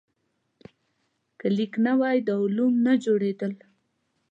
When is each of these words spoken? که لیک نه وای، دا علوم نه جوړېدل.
که 1.39 1.47
لیک 1.55 1.73
نه 1.85 1.93
وای، 1.99 2.17
دا 2.27 2.33
علوم 2.45 2.73
نه 2.85 2.93
جوړېدل. 3.03 3.53